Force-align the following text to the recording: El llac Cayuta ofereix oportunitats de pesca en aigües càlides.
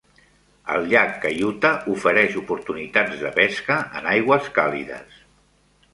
El 0.75 0.87
llac 0.93 1.11
Cayuta 1.25 1.71
ofereix 1.95 2.39
oportunitats 2.41 3.21
de 3.27 3.33
pesca 3.39 3.77
en 4.01 4.11
aigües 4.15 4.53
càlides. 4.57 5.25